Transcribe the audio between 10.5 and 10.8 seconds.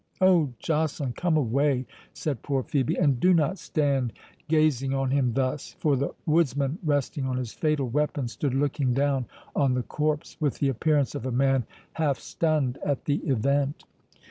the